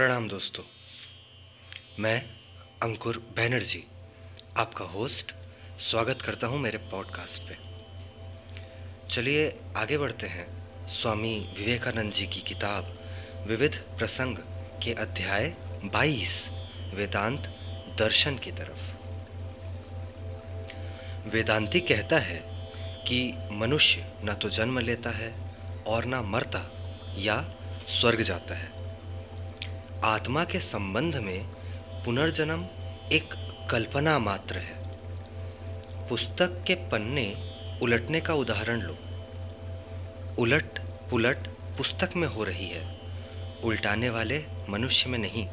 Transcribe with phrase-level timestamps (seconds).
[0.00, 0.64] प्रणाम दोस्तों।
[1.98, 2.26] मैं
[2.82, 3.84] अंकुर बैनर्जी,
[4.56, 5.34] आपका होस्ट
[5.80, 7.58] स्वागत करता हूँ मेरे पॉडकास्ट पे।
[9.10, 10.46] चलिए आगे बढ़ते हैं।
[10.88, 12.98] स्वामी विवेकानंद जी की किताब,
[13.46, 14.36] विविध प्रसंग
[14.82, 16.50] के अध्याय 22
[16.94, 17.40] वेदांत
[17.98, 18.96] दर्शन की तरफ़।
[21.28, 25.56] वेदांती कहता है कि मनुष्य न तो जन्म लेता है
[25.86, 26.70] और न मरता
[27.16, 27.54] या
[27.88, 28.79] स्वर्ग जाता है।
[30.04, 31.44] आत्मा के संबंध में
[32.04, 32.64] पुनर्जन्म
[33.12, 33.34] एक
[33.70, 34.88] कल्पना मात्र है।
[36.08, 38.96] पुस्तक के पन्ने उलटने का उदाहरण लो।
[40.38, 40.78] उलट
[41.10, 43.00] पुलट पुस्तक में हो रही है,
[43.64, 45.46] उल्टाने वाले मनुष्य में नहीं।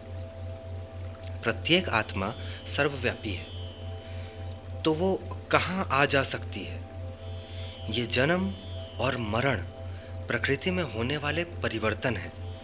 [1.42, 2.34] प्रत्येक आत्मा
[2.68, 3.46] सर्वव्यापी है।
[4.82, 5.16] तो वो
[5.52, 6.90] कहाँ आ जा सकती है?
[7.90, 8.54] ये जन्म
[9.00, 9.58] और मरण
[10.28, 12.62] प्रकृति में होने वाले परिवर्तन हैं,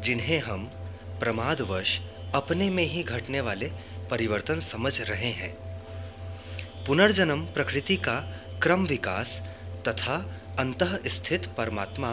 [0.00, 0.75] जिन्हें हम
[1.20, 2.00] प्रमादवश
[2.34, 3.70] अपने में ही घटने वाले
[4.10, 5.54] परिवर्तन समझ रहे हैं।
[6.86, 8.14] पुनर्जन्म प्रकृति का
[8.62, 9.42] क्रम विकास
[9.88, 12.12] तथा अंत स्थित परमात्मा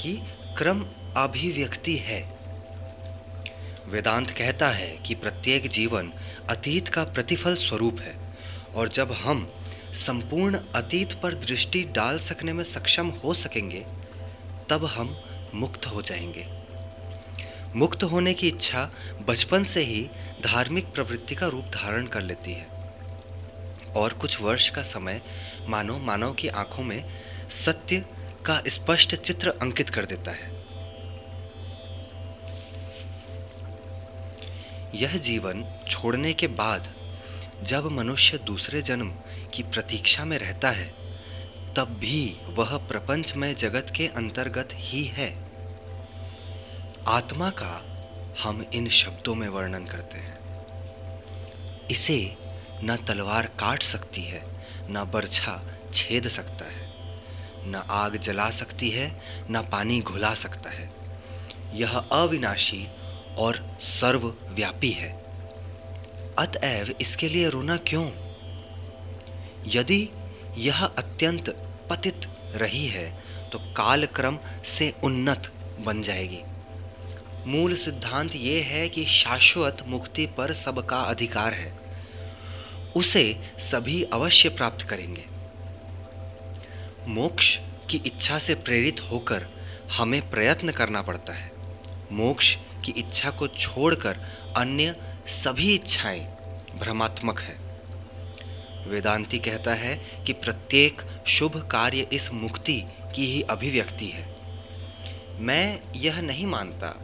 [0.00, 0.22] की
[0.58, 2.38] क्रम अभिव्यक्ति है।
[3.86, 6.12] वेदांत कहता है कि प्रत्येक जीवन
[6.50, 8.16] अतीत का प्रतिफल स्वरूप है
[8.74, 9.52] और जब हम
[9.94, 13.86] संपूर्ण अतीत पर दृष्टि डाल सकने में सक्षम हो सकेंगे,
[14.68, 15.16] तब हम
[15.54, 16.63] मुक्त हो जाएँगे।
[17.76, 18.90] मुक्त होने की इच्छा
[19.28, 20.10] बचपन से ही
[20.44, 22.66] धार्मिक प्रवृत्ति का रूप धारण कर लेती है।
[23.96, 25.22] और कुछ वर्ष का समय
[25.68, 27.04] मानव मानव की आँखों में
[27.50, 28.04] सत्य
[28.46, 30.54] का स्पष्ट चित्र अंकित कर देता है।
[34.94, 36.94] यह जीवन छोड़ने के बाद
[37.62, 39.14] जब मनुष्य दूसरे जन्म
[39.54, 40.94] की प्रतीक्षा में रहता है,
[41.76, 45.43] तब भी वह प्रपंचमय जगत के अंतर्गत ही है।
[47.08, 47.84] आत्मा का
[48.42, 50.38] हम इन शब्दों में वर्णन करते हैं।
[51.90, 52.36] इसे
[52.84, 54.42] न तलवार काट सकती है,
[54.90, 55.60] न बर्छा
[55.94, 56.88] छेद सकता है,
[57.66, 59.20] न आग जला सकती है,
[59.50, 60.92] न पानी घुला सकता है।
[61.74, 62.88] यह अविनाशी
[63.38, 65.12] और सर्वव्यापी है।
[66.38, 68.10] अतएव इसके लिए रोना क्यों?
[69.66, 70.08] यदि
[70.58, 71.50] यह अत्यंत
[71.90, 72.20] पतित
[72.54, 76.42] रही है तो कालक्रम से उन्नत बन जाएगी।
[77.46, 81.78] मूल सिद्धांत ये है कि शाश्वत मुक्ति पर सबका अधिकार है।
[82.96, 85.24] उसे सभी अवश्य प्राप्त करेंगे।
[87.08, 87.58] मोक्ष
[87.90, 89.46] की इच्छा से प्रेरित होकर
[89.92, 91.52] हमें प्रयत्न करना पड़ता है।
[92.12, 94.18] मोक्ष की इच्छा को छोड़कर
[94.56, 96.24] अन्य सभी इच्छाएँ
[96.78, 97.56] भ्रमात्मक है।
[98.88, 102.84] वेदांती कहता है कि प्रत्येक शुभ कार्य इस मुक्ति
[103.14, 104.36] की ही अभिव्यक्ति है।
[105.38, 107.03] मैं यह नहीं मानता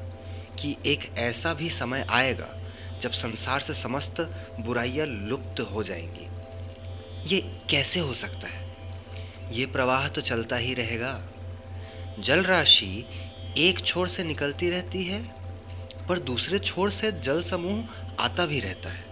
[0.61, 2.57] कि एक ऐसा भी समय आएगा
[3.01, 4.21] जब संसार से समस्त
[4.61, 6.27] बुराइयाँ लुप्त हो जाएँगी।
[7.35, 7.41] ये
[7.71, 8.77] कैसे हो सकता है?
[9.53, 11.23] ये प्रवाह तो चलता ही रहेगा।
[12.19, 13.05] जल राशि
[13.59, 15.35] एक छोर से निकलती रहती है,
[16.09, 17.85] पर दूसरे छोर से जल समूह
[18.21, 19.05] आता भी रहता है।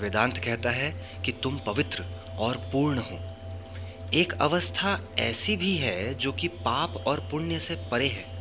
[0.00, 2.04] वेदांत कहता है कि तुम पवित्र
[2.38, 3.20] और पूर्ण हो।
[4.14, 8.39] एक अवस्था ऐसी भी है जो कि पाप और पुण्य से परे है।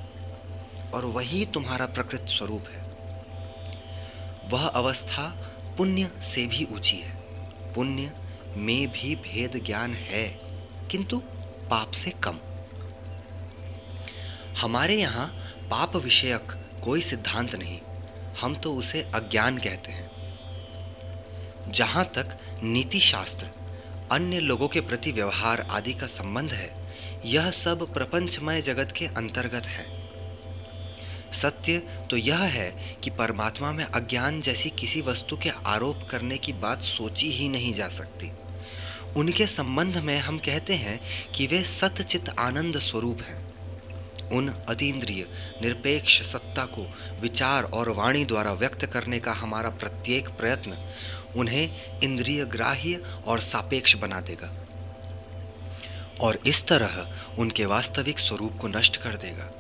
[0.93, 2.87] और वही तुम्हारा प्रकृत स्वरूप है।
[4.49, 5.25] वह अवस्था
[5.77, 7.17] पुण्य से भी ऊँची है।
[7.73, 8.11] पुण्य
[8.57, 10.39] में भी भेद ज्ञान है,
[10.91, 11.21] किंतु
[11.69, 12.39] पाप से कम।
[14.57, 15.27] हमारे यहाँ
[15.69, 16.51] पाप विषयक
[16.83, 17.79] कोई सिद्धांत नहीं,
[18.41, 20.09] हम तो उसे अज्ञान कहते हैं।
[21.71, 23.49] जहाँ तक नीति शास्त्र,
[24.11, 26.71] अन्य लोगों के प्रति व्यवहार आदि का संबंध है,
[27.25, 29.98] यह सब प्रपंचमय जगत के अंतर्गत है।
[31.33, 31.77] सत्य
[32.09, 36.81] तो यह है कि परमात्मा में अज्ञान जैसी किसी वस्तु के आरोप करने की बात
[36.81, 38.31] सोची ही नहीं जा सकती।
[39.17, 40.99] उनके संबंध में हम कहते हैं
[41.35, 43.37] कि वे सतचित आनंद स्वरूप हैं।
[44.29, 45.25] उन अतीन्द्रिय,
[45.61, 46.87] निरपेक्ष सत्ता को
[47.21, 50.77] विचार और वाणी द्वारा व्यक्त करने का हमारा प्रत्येक प्रयत्न
[51.35, 54.53] उन्हें इंद्रिय ग्राह्य और सापेक्ष बना देगा
[56.21, 59.58] और इस तरह उनके वास्तविक स्वरूप को नष्ट कर देगा।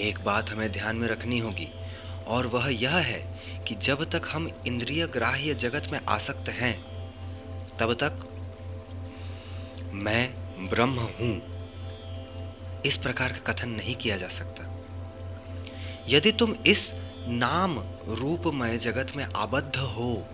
[0.00, 1.68] एक बात हमें ध्यान में रखनी होगी,
[2.26, 3.20] और वह यह है
[3.68, 6.74] कि जब तक हम इंद्रिय ग्राह्य जगत में आसक्त हैं,
[7.78, 8.26] तब तक
[10.04, 14.66] मैं ब्रह्म हूँ। इस प्रकार का कथन नहीं किया जा सकता।
[16.08, 16.92] यदि तुम इस
[17.28, 17.78] नाम
[18.10, 20.26] रूपमय जगत में आबद्ध हो,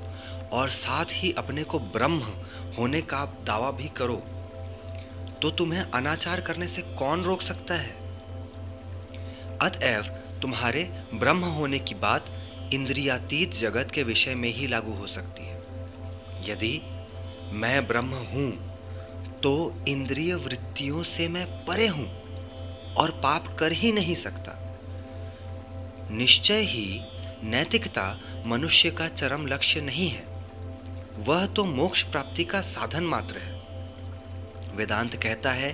[0.53, 2.33] और साथ ही अपने को ब्रह्म
[2.79, 4.23] होने का दावा भी करो
[5.43, 8.06] तो तुम्हें अनाचार करने से कौन रोक सकता है?
[9.63, 10.03] अतएव
[10.43, 10.83] तुम्हारे
[11.15, 12.31] ब्रह्म होने की बात
[12.73, 15.63] इंद्रियातीत जगत के विषय में ही लागू हो सकती है।
[16.49, 16.81] यदि
[17.53, 18.51] मैं ब्रह्म हूँ
[19.43, 22.07] तो इंद्रिय वृत्तियों से मैं परे हूँ
[22.95, 24.53] और पाप कर ही नहीं सकता।
[26.11, 27.01] निश्चय ही
[27.45, 28.07] नैतिकता
[28.47, 30.25] मनुष्य का चरम लक्ष्य नहीं है।
[31.19, 33.56] वह तो मोक्ष प्राप्ति का साधन मात्र है।
[34.77, 35.73] वेदांत कहता है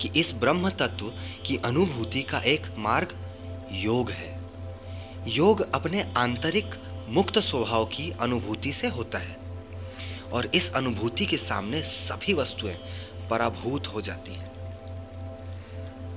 [0.00, 1.12] कि इस ब्रह्म तत्व
[1.46, 3.16] की अनुभूति का एक मार्ग
[3.72, 4.36] योग है।
[5.26, 6.74] योग अपने आंतरिक
[7.08, 9.36] मुक्त स्वभाव की अनुभूति से होता है
[10.32, 12.76] और इस अनुभूति के सामने सभी वस्तुएँ
[13.30, 14.46] पराभूत हो जाती हैं।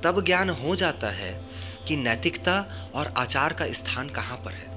[0.02, 1.42] तब ज्ञान हो जाता है
[1.88, 4.70] कि नैतिकता और आचार का स्थान कहाँ पर है।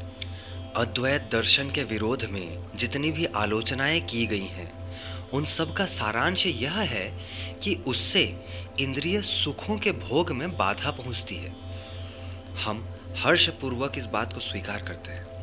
[0.76, 4.83] अद्वैत दर्शन के विरोध में जितनी भी आलोचनाएँ की गई हैं
[5.32, 7.18] उन सब का सारांश यह है
[7.62, 8.46] कि उससे
[8.80, 11.56] इंद्रिय सुखों के भोग में बाधा पहुँचती है।
[12.64, 15.34] हम हर्षपूर्वक इस बात को स्वीकार करते हैं।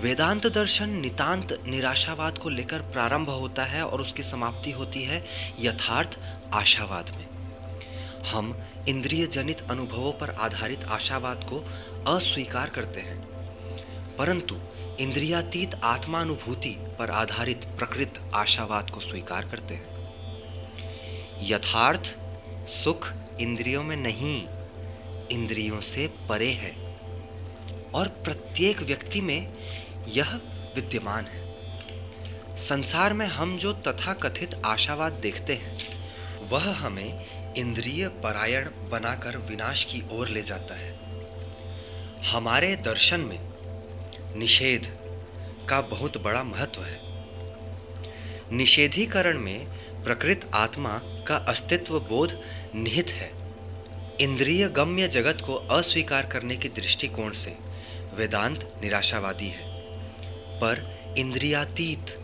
[0.00, 5.24] वेदांत दर्शन नितांत निराशावाद को लेकर प्रारंभ होता है और उसकी समाप्ति होती है
[5.60, 6.18] यथार्थ
[6.52, 7.26] आशावाद में।
[8.26, 11.58] हम इंद्रिय जनित अनुभवों पर आधारित आशावाद को
[12.06, 13.26] अस्वीकार करते हैं।
[14.16, 14.56] परंतु
[15.00, 19.96] इंद्रियातीत आत्मानुभूति पर आधारित प्रकृत आशावाद को स्वीकार करते हैं।
[21.42, 22.18] यथार्थ,
[22.68, 24.44] सुख इंद्रियों में नहीं,
[25.30, 26.98] इंद्रियों से परे है।
[27.94, 29.52] और प्रत्येक व्यक्ति में
[30.08, 30.34] यह
[30.76, 31.56] विद्यमान है।
[32.56, 35.78] संसार में हम जो तथाकथित आशावाद देखते हैं,
[36.48, 40.98] वह हमें इंद्रिय परायण बनाकर विनाश की ओर ले जाता है।
[42.26, 43.55] हमारे दर्शन में
[44.38, 44.98] निषेध
[45.68, 47.00] का बहुत बड़ा महत्व है।
[48.52, 49.66] निषेधीकरण में
[50.04, 52.40] प्रकृत आत्मा का अस्तित्व बोध
[52.74, 53.32] निहित है।
[54.20, 57.56] इंद्रिय गम्य जगत को अस्वीकार करने के दृष्टिकोण से
[58.14, 59.82] वेदांत निराशावादी है।
[60.56, 62.18] पर इंद्रियातीत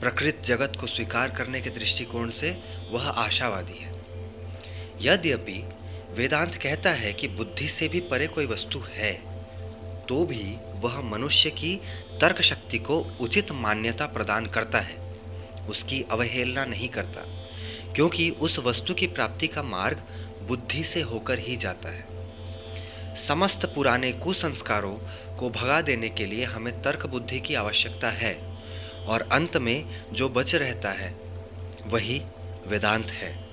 [0.00, 3.92] प्रकृत जगत को स्वीकार करने के दृष्टिकोण से वह आशावादी है।
[5.00, 5.68] यद्यपि
[6.10, 9.31] वेदांत कहता है कि बुद्धि से भी परे कोई वस्तु है।
[10.08, 11.80] तो भी वह मनुष्य की
[12.20, 14.96] तर्क शक्ति को उचित मान्यता प्रदान करता है।
[15.68, 17.20] उसकी अवहेलना नहीं करता,
[17.92, 20.02] क्योंकि उस वस्तु की प्राप्ति का मार्ग
[20.48, 22.06] बुद्धि से होकर ही जाता है।
[23.16, 24.94] समस्त पुराने कुसंस्कारों
[25.36, 28.34] को भगा देने के लिए हमें तर्क बुद्धि की आवश्यकता है,
[29.06, 31.14] और अंत में जो बच रहता है,
[31.86, 32.22] वही
[32.66, 33.48] वेदांत है।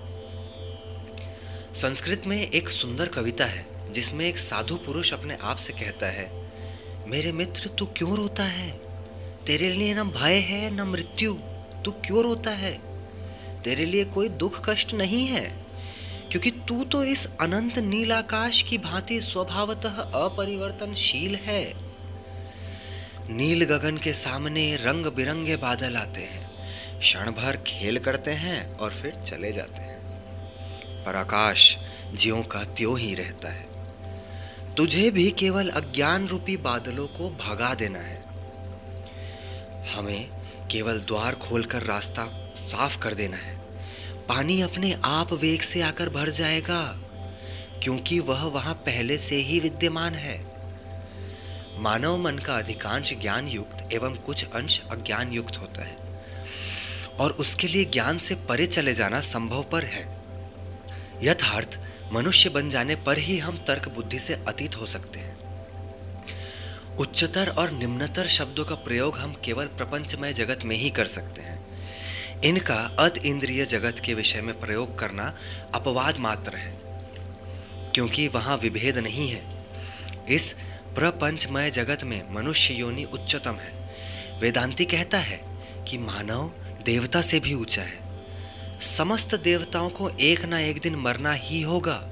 [1.75, 6.51] संस्कृत में एक सुंदर कविता है। जिसमें एक साधु पुरुष अपने आप से कहता है,
[7.07, 8.71] मेरे मित्र, तू क्यों रोता है?
[9.45, 11.33] तेरे लिए न भय है, न मृत्यु।
[11.86, 12.80] तू क्यों रोता है?
[13.63, 15.65] तेरे लिए कोई दुख कष्ट नहीं है,
[16.31, 21.74] क्योंकि तू तो इस अनंत नीलाकाश की भांति स्वभावतः अपरिवर्तनशील है।
[23.30, 26.50] नील गगन के सामने रंग बिरंगे बादल आते हैं
[27.00, 30.00] क्षण भर खेल करते हैं और फिर चले जाते हैं।
[31.06, 31.77] पर आकाश
[32.15, 33.69] ज्यों का त्यों ही रहता है।
[34.79, 38.23] तुझे भी केवल अज्ञान रूपी बादलों को भगा देना है।
[39.95, 40.29] हमें
[40.71, 43.55] केवल द्वार खोलकर रास्ता साफ़ कर देना है।
[44.29, 46.81] पानी अपने आप वेग से आकर भर जाएगा,
[47.83, 50.37] क्योंकि वह वहाँ पहले से ही विद्यमान है।
[51.79, 55.98] मानव मन का अधिकांश ज्ञान युक्त एवं कुछ अंश अज्ञान युक्त होता है,
[57.19, 60.07] और उसके लिए ज्ञान से परे चले जाना संभव पर है।
[61.24, 61.79] यथार्थ
[62.13, 65.38] मनुष्य बन जाने पर ही हम तर्क बुद्धि से अतीत हो सकते हैं।
[66.98, 71.58] उच्चतर और निम्नतर शब्दों का प्रयोग हम केवल प्रपंचमय जगत में ही कर सकते हैं।
[72.44, 75.34] इनका अत इंद्रिय जगत के विषय में प्रयोग करना
[75.74, 76.72] अपवाद मात्र है,
[77.94, 79.44] क्योंकि वहाँ विभेद नहीं है।
[80.30, 80.51] इस
[80.96, 83.74] प्रपंचमय जगत में मनुष्य योनि उच्चतम है।
[84.42, 85.42] वेदांति कहता है
[85.89, 86.51] कि मानव
[86.86, 87.99] देवता से भी ऊँचा है।
[88.81, 92.09] समस्त देवताओं को एक ना एक दिन मरना ही होगा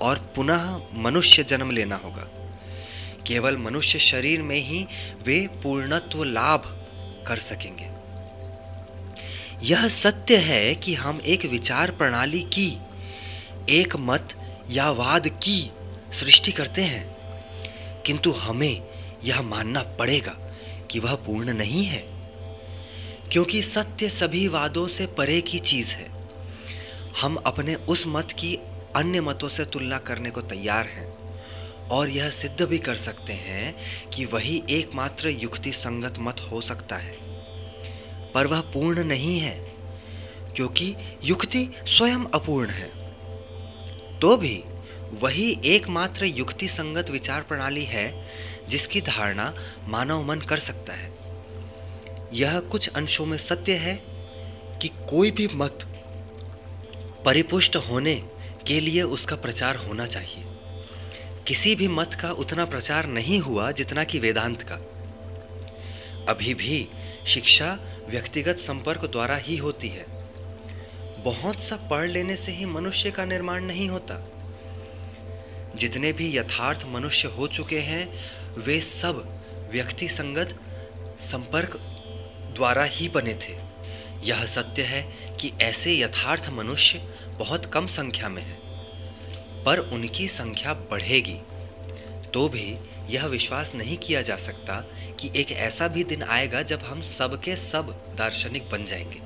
[0.00, 2.28] और पुनः मनुष्य जन्म लेना होगा।
[3.26, 4.86] केवल मनुष्य शरीर में ही
[5.26, 6.86] वे पूर्णत्व लाभ
[7.26, 7.92] कर सकेंगे।
[9.66, 12.78] यह सत्य है कि हम एक विचार प्रणाली की,
[13.68, 14.28] एक मत
[14.70, 15.70] या वाद की
[16.12, 17.16] सृष्टि करते हैं।
[18.06, 18.82] किंतु हमें
[19.24, 20.36] यह मानना पड़ेगा
[20.90, 22.21] कि वह पूर्ण नहीं है।
[23.32, 26.28] क्योंकि सत्य सभी वादों से परे की चीज़ है।
[27.20, 28.54] हम अपने उस मत की
[28.96, 31.06] अन्य मतों से तुलना करने को तैयार हैं
[31.88, 33.74] और यह सिद्ध भी कर सकते हैं
[34.10, 37.16] कि वही एकमात्र युक्ति संगत मत हो सकता है।
[38.32, 39.74] पर वह पूर्ण नहीं है,
[40.56, 42.90] क्योंकि युक्ति स्वयं अपूर्ण है।
[44.18, 44.64] तो भी
[45.20, 48.28] वही एकमात्र युक्ति संगत विचार प्रणाली है
[48.68, 49.54] जिसकी धारणा
[49.88, 51.11] मानव मन कर सकता है।
[52.32, 54.02] यह कुछ अंशों में सत्य है
[54.82, 55.78] कि कोई भी मत
[57.24, 58.28] परिपुष्ट होने
[58.66, 60.44] के लिए उसका प्रचार होना चाहिए।
[61.46, 64.74] किसी भी मत का उतना प्रचार नहीं हुआ जितना कि वेदांत का।
[66.28, 66.88] अभी भी
[67.26, 70.06] शिक्षा व्यक्तिगत संपर्क द्वारा ही होती है।
[71.18, 74.28] बहुत सा पढ़ लेने से ही मनुष्य का निर्माण नहीं होता।
[75.76, 78.12] जितने भी यथार्थ मनुष्य हो चुके हैं,
[78.58, 79.40] वे सब
[79.72, 80.58] व्यक्ति संगत
[81.20, 81.91] संपर्क
[82.54, 83.56] द्वारा ही बने थे।
[84.22, 85.02] यह सत्य है
[85.40, 86.98] कि ऐसे यथार्थ मनुष्य
[87.38, 88.60] बहुत कम संख्या में हैं,
[89.64, 91.38] पर उनकी संख्या बढ़ेगी।
[92.34, 92.76] तो भी
[93.10, 94.84] यह विश्वास नहीं किया जा सकता
[95.20, 99.20] कि एक ऐसा भी दिन आएगा जब हम सबके सब दार्शनिक बन जाएँगे।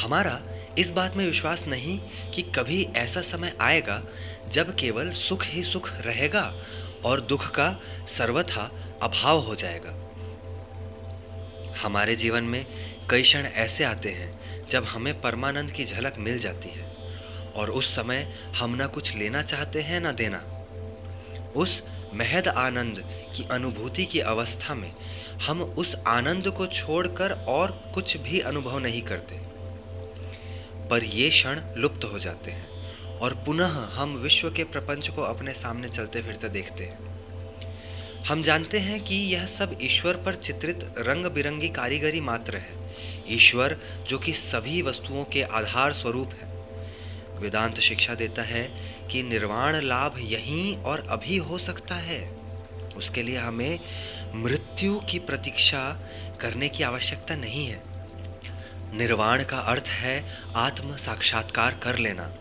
[0.00, 0.40] हमारा
[0.78, 1.98] इस बात में विश्वास नहीं
[2.30, 4.02] कि कभी ऐसा समय आएगा
[4.48, 6.54] जब केवल सुख ही सुख रहेगा
[7.04, 8.70] और दुख का सर्वथा
[9.02, 10.03] अभाव हो जाएगा।
[11.84, 12.66] हमारे जीवन में
[13.10, 16.94] कई क्षण ऐसे आते हैं जब हमें परमानंद की झलक मिल जाती है।
[17.56, 20.44] और उस समय हम ना कुछ लेना चाहते हैं, ना देना।
[21.56, 21.82] उस
[22.14, 23.04] महद आनंद
[23.36, 24.92] की अनुभूति की अवस्था में
[25.46, 29.34] हम उस आनंद को छोड़कर और कुछ भी अनुभव नहीं करते।
[30.88, 32.68] पर ये क्षण लुप्त हो जाते हैं
[33.18, 37.13] और पुनः हम विश्व के प्रपंच को अपने सामने चलते फिरते देखते हैं।
[38.28, 42.94] हम जानते हैं कि यह सब ईश्वर पर चित्रित रंग बिरंगी कारीगरी मात्र है।
[43.28, 43.78] ईश्वर,
[44.08, 46.48] जो कि सभी वस्तुओं के आधार स्वरूप है।
[47.40, 52.30] वेदांत शिक्षा देता है कि निर्वाण लाभ यहीं और अभी हो सकता है।
[52.96, 53.80] उसके लिए हमें
[54.34, 56.00] मृत्यु की प्रतीक्षा
[56.40, 57.82] करने की आवश्यकता नहीं है।
[58.94, 62.34] निर्वाण का अर्थ है आत्म साक्षात्कार कर लेना।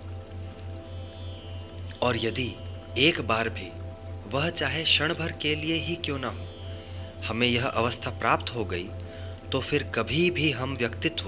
[2.02, 2.56] और यदि
[2.98, 3.83] एक बार भी
[4.34, 6.48] वह चाहे क्षण भर के लिए ही क्यों ना हो।
[7.24, 8.88] हमें यह अवस्था प्राप्त हो गई
[9.52, 11.25] तो फिर कभी भी हम व्यक्तित्व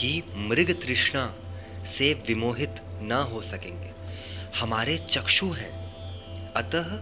[0.00, 1.34] की मृग तृष्णा
[1.86, 3.90] से विमोहित न हो सकेंगे।
[4.60, 5.72] हमारे चक्षु हैं।
[6.52, 7.00] अतः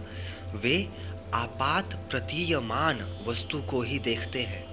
[0.53, 0.89] वे
[1.33, 4.63] आपात प्रतीयमान वस्तु को ही देखते हैं।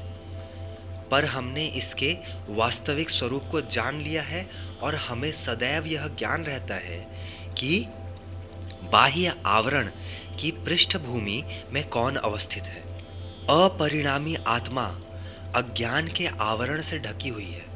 [1.08, 2.16] पर हमने इसके
[2.48, 4.48] वास्तविक स्वरूप को जान लिया है
[4.82, 6.98] और हमें सदैव यह ज्ञान रहता है
[7.58, 7.86] कि
[8.92, 9.90] बाह्य आवरण
[10.36, 12.80] की पृष्ठभूमि में कौन अवस्थित है?
[13.50, 15.00] अपरिणामी आत्मा
[15.56, 17.66] अज्ञान के आवरण से ढकी हुई है।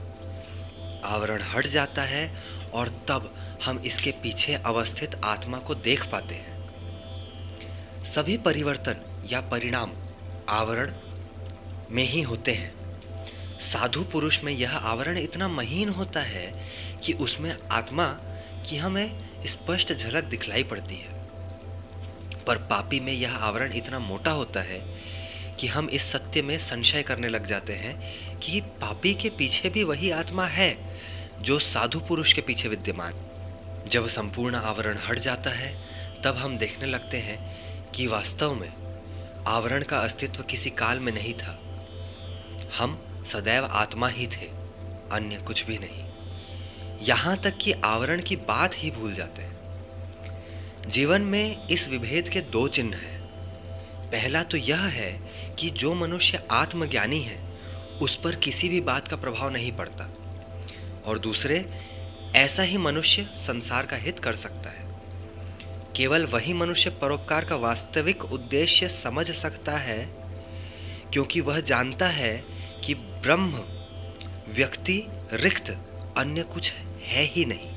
[1.04, 2.36] आवरण हट जाता है
[2.72, 6.60] और तब हम इसके पीछे अवस्थित आत्मा को देख पाते हैं।
[8.04, 9.92] सभी परिवर्तन या परिणाम
[10.48, 10.92] आवरण
[11.90, 12.98] में ही होते हैं।
[13.60, 16.70] साधु पुरुष में यह आवरण इतना महीन होता है
[17.04, 18.06] कि उसमें आत्मा
[18.68, 21.19] की हमें स्पष्ट झलक दिखलाई पड़ती है।
[22.46, 24.80] पर पापी में यह आवरण इतना मोटा होता है
[25.60, 29.84] कि हम इस सत्य में संशय करने लग जाते हैं कि पापी के पीछे भी
[29.84, 31.00] वही आत्मा है
[31.40, 33.14] जो साधु पुरुष के पीछे विद्यमान।
[33.88, 35.80] जब संपूर्ण आवरण हट जाता है,
[36.24, 37.56] तब हम देखने लगते हैं
[37.90, 38.72] कि वास्तव में
[39.46, 41.60] आवरण का अस्तित्व किसी काल में नहीं था।
[42.78, 44.46] हम सदैव आत्मा ही थे,
[45.12, 46.04] अन्य कुछ भी नहीं।
[47.02, 49.59] यहाँ तक कि आवरण की बात ही भूल जाते हैं।
[50.86, 53.20] जीवन में इस विभेद के दो चिन्ह हैं।
[54.10, 55.20] पहला तो यह है
[55.58, 57.50] कि जो मनुष्य आत्मज्ञानी है,
[58.02, 60.04] उस पर किसी भी बात का प्रभाव नहीं पड़ता।
[61.06, 61.70] और दूसरे,
[62.36, 65.00] ऐसा ही मनुष्य संसार का हित कर सकता है।
[65.96, 70.10] केवल वही मनुष्य परोपकार का वास्तविक उद्देश्य समझ सकता है,
[71.12, 72.44] क्योंकि वह जानता है
[72.84, 73.52] कि ब्रह्म,
[74.54, 75.70] व्यक्ति, रिक्त
[76.16, 76.72] अन्य कुछ
[77.02, 77.69] है ही नहीं।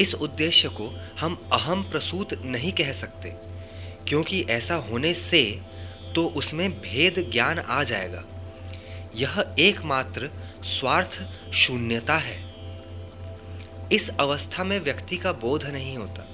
[0.00, 0.88] इस उद्देश्य को
[1.20, 3.28] हम अहम प्रसूत नहीं कह सकते,
[4.08, 5.42] क्योंकि ऐसा होने से
[6.14, 8.24] तो उसमें भेद ज्ञान आ जाएगा।
[9.16, 10.30] यह एकमात्र
[10.64, 11.18] स्वार्थ
[11.52, 12.38] शून्यता है।
[13.92, 16.26] इस अवस्था में व्यक्ति का बोध नहीं होता,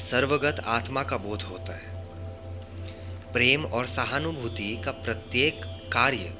[0.00, 1.92] सर्वगत आत्मा का बोध होता है।
[3.32, 6.34] प्रेम और सहानुभूति का प्रत्येक कार्य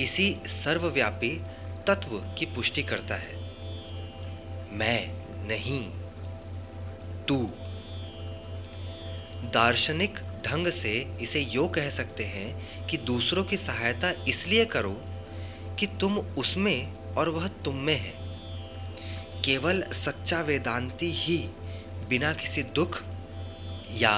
[0.00, 1.30] इसी सर्वव्यापी
[1.86, 3.34] तत्व की पुष्टि करता है।
[4.72, 5.82] मैं नहीं,
[7.24, 7.36] तू।
[9.52, 14.96] दार्शनिक ढंग से इसे यो कह सकते हैं कि दूसरों की सहायता इसलिए करो
[15.78, 18.12] कि तुम उसमें और वह तुम में है।
[19.44, 21.38] केवल सच्चा वेदांती ही
[22.08, 23.02] बिना किसी दुख
[23.92, 24.12] या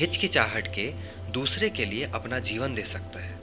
[0.00, 0.92] हिचकिचाहट के
[1.30, 3.38] दूसरे के लिए अपना जीवन दे सकता है,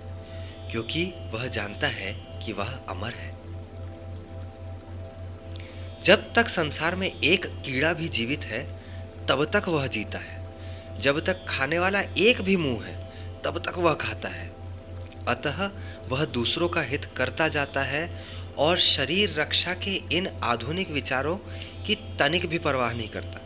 [0.72, 2.14] क्योंकि वह जानता है
[2.46, 3.37] कि वह अमर है।
[6.08, 8.80] जब तक संसार में एक कीड़ा भी जीवित है,
[9.30, 10.54] तब तक वह जीता है।
[11.00, 13.12] जब तक खाने वाला एक भी मुँह है,
[13.44, 14.56] तब तक वह खाता है।
[15.28, 15.72] अतः
[16.08, 18.26] वह दूसरों का हित करता जाता है
[18.58, 21.38] और शरीर रक्षा के इन आधुनिक विचारों
[21.86, 23.40] की तनिक भी परवाह नहीं करता।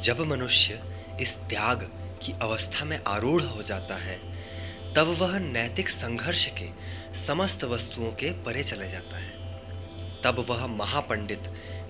[0.00, 0.82] जब मनुष्य
[1.20, 1.82] इस त्याग
[2.22, 4.18] की अवस्था में आरूढ़ हो जाता है,
[4.96, 6.68] तब वह नैतिक संघर्ष के
[7.18, 9.43] समस्त वस्तुओं के परे चले जाता है।
[10.24, 11.42] तब वह महापंडित,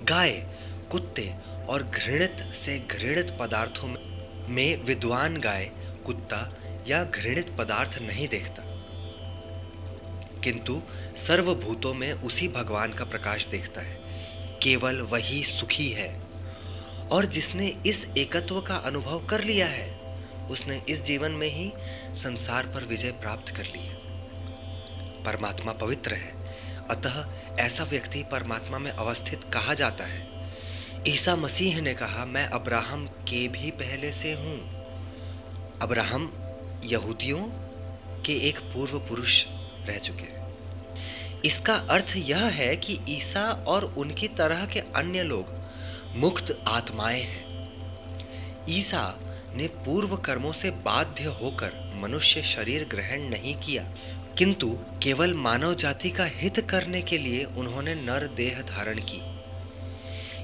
[0.03, 0.47] गाय,
[0.91, 1.35] कुत्ते
[1.69, 3.89] और घृणित से घृणित पदार्थों
[4.49, 5.71] में विद्वान गाय,
[6.07, 6.57] कुत्ता
[6.89, 8.63] या घृणित पदार्थ नहीं देखता।
[10.41, 10.83] किंतु
[11.17, 14.01] सर्वभूतों में उसी भगवान का प्रकाश देखता है।
[14.63, 16.21] केवल वही सुखी है।
[17.13, 20.01] और जिसने इस एकत्व का अनुभव कर लिया है,
[20.51, 21.73] उसने इस जीवन में ही
[22.15, 23.95] संसार पर विजय प्राप्त कर ली है।
[25.25, 26.44] परमात्मा पवित्र है।
[26.91, 27.25] अतः
[27.59, 30.29] ऐसा व्यक्ति परमात्मा में अवस्थित कहा जाता है।
[31.09, 34.85] ईसा मसीह ने कहा, मैं अब्राहम के भी पहले से हूँ।
[35.83, 36.33] अब्राहम
[36.85, 37.49] यहूदियों
[38.23, 39.45] के एक पूर्व पुरुष
[39.87, 40.45] रह चुके हैं।
[41.45, 45.47] इसका अर्थ यह है कि ईसा और उनकी तरह के अन्य लोग
[46.17, 47.45] मुक्त आत्माएँ हैं।
[48.71, 49.19] ईसा
[49.55, 53.95] ने पूर्व कर्मों से बाध्य होकर मनुष्य शरीर ग्रहण नहीं किया।
[54.39, 54.69] किंतु
[55.03, 59.21] केवल मानव जाति का हित करने के लिए उन्होंने नर देह धारण की।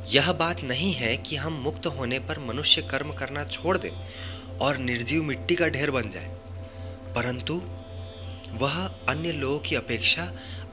[0.08, 3.92] यह बात नहीं है कि हम मुक्त होने पर मनुष्य कर्म करना छोड़ दे
[4.60, 6.28] और निर्जीव मिट्टी का ढेर बन जाए,
[7.14, 7.60] परंतु
[8.52, 8.78] वह
[9.08, 10.30] अन्य लोगों की अपेक्षा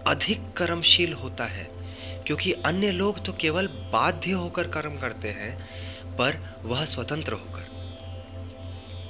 [0.07, 1.67] अधिक कर्मशील होता है,
[2.27, 5.57] क्योंकि अन्य लोग तो केवल बाध्य होकर कर्म करते हैं,
[6.17, 7.65] पर वह स्वतंत्र होकर।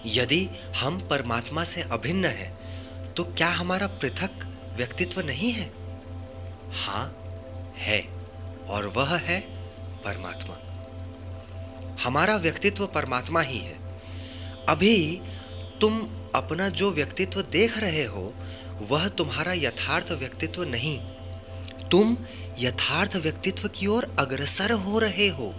[0.06, 0.48] यदि
[0.78, 2.56] हम परमात्मा से अभिन्न हैं
[3.18, 4.32] तो क्या हमारा पृथक
[4.78, 5.74] व्यक्तित्व नहीं है?
[6.74, 7.24] हाँ
[7.78, 8.08] है,
[8.70, 9.40] और वह है
[10.04, 10.58] परमात्मा।
[12.04, 13.76] हमारा व्यक्तित्व परमात्मा ही है।
[14.70, 15.22] अभी
[15.82, 16.00] तुम
[16.36, 18.34] अपना जो व्यक्तित्व देख रहे हो,
[18.90, 21.00] वह तुम्हारा यथार्थ व्यक्तित्व नहीं।
[21.90, 22.18] तुम
[22.60, 25.54] यथार्थ व्यक्तित्व की ओर अग्रसर हो रहे हो।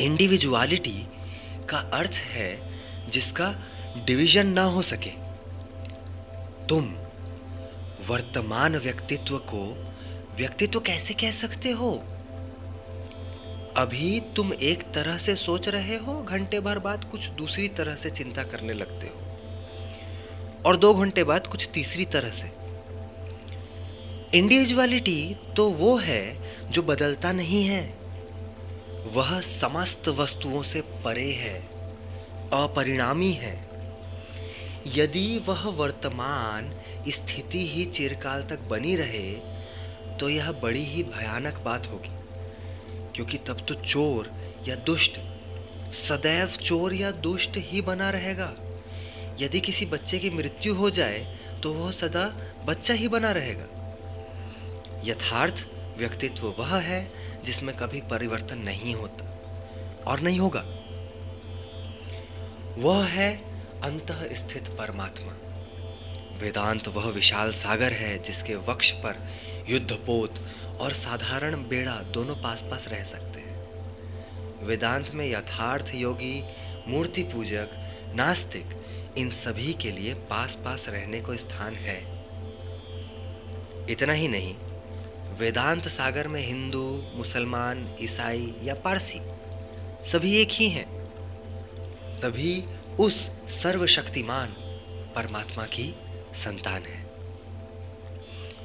[0.00, 1.06] इंडिविजुअलिटी
[1.68, 2.50] का अर्थ है
[3.10, 3.54] जिसका
[3.96, 5.29] डिवीज़न ना हो सके।
[6.70, 6.84] तुम
[8.08, 9.92] वर्तमान व्यक्तित्व को
[10.36, 11.90] व्यक्तित्व कैसे कह सकते हो?
[13.76, 18.10] अभी तुम एक तरह से सोच रहे हो, घंटे भर बाद कुछ दूसरी तरह से
[18.10, 22.50] चिंता करने लगते हो, और दो घंटे बाद कुछ तीसरी तरह से।
[24.38, 27.82] इंडिविजुअलिटी तो वो है जो बदलता नहीं है।
[29.14, 31.58] वह समस्त वस्तुओं से परे है,
[32.54, 33.69] अपरिणामी है।
[34.86, 36.72] यदि वह वर्तमान
[37.08, 39.32] स्थिति ही चिरकाल तक बनी रहे
[40.18, 42.10] तो यह बड़ी ही भयानक बात होगी।
[43.14, 44.30] क्योंकि तब तो चोर
[44.68, 45.20] या दुष्ट,
[45.94, 48.52] सदैव चोर या दुष्ट ही बना रहेगा।
[49.40, 53.66] यदि किसी बच्चे की मृत्यु हो जाए तो वह सदा बच्चा ही बना रहेगा।
[55.04, 55.66] यथार्थ
[55.98, 57.12] व्यक्तित्व वह है,
[57.44, 59.24] जिसमें कभी परिवर्तन नहीं होता
[60.06, 60.64] और नहीं होगा।
[62.78, 63.49] वह है
[63.84, 65.32] अंत स्थित परमात्मा।
[66.38, 69.16] वेदांत वह विशाल सागर है जिसके वक्ष पर
[69.68, 70.34] युद्धपोत
[70.80, 76.42] और साधारण बेड़ा दोनों पास पास रह सकते हैं। वेदांत में यथार्थ योगी,
[76.88, 77.68] मूर्ति पूजक,
[78.14, 78.66] नास्तिक,
[79.18, 81.98] इन सभी के लिए पास पास रहने को स्थान है।
[83.90, 84.54] इतना ही नहीं,
[85.38, 89.20] वेदांत सागर में हिंदू, मुसलमान, ईसाई या पारसी
[90.10, 90.88] सभी एक ही हैं।
[92.20, 92.64] तभी
[92.98, 94.48] उस सर्वशक्तिमान
[95.16, 95.94] परमात्मा की
[96.34, 97.10] संतान है।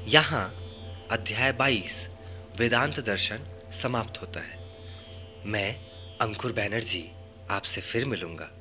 [0.07, 0.55] यहाँ
[1.11, 2.09] अध्याय 22
[2.59, 3.39] वेदांत दर्शन
[3.71, 4.59] समाप्त होता है।
[5.45, 5.75] मैं
[6.17, 7.11] अंकुर बैनर्जी
[7.49, 8.51] आपसे फिर मिलूँगा।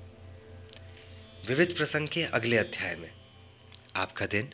[1.48, 3.10] विविध प्रसंग के अगले अध्याय में
[3.96, 4.50] आपका दिन